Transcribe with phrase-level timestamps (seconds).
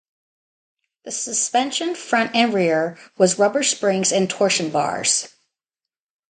[1.03, 5.27] The suspension, front and rear, was rubber "springs" and torsion bars.